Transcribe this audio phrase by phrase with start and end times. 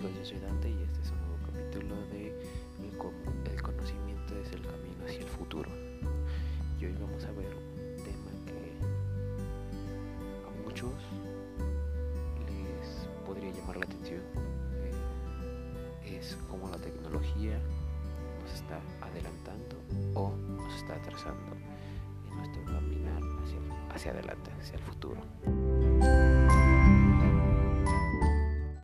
[0.00, 2.32] chicos, yo soy Dante y este es un nuevo capítulo de
[3.52, 5.70] El conocimiento es el camino hacia el futuro.
[6.80, 8.72] Y hoy vamos a ver un tema que
[10.46, 10.92] a muchos
[12.46, 14.22] les podría llamar la atención.
[16.04, 17.58] Eh, es cómo la tecnología
[18.42, 19.76] nos está adelantando
[20.14, 21.52] o nos está atrasando
[22.28, 25.20] en nuestro caminar hacia, hacia adelante, hacia el futuro.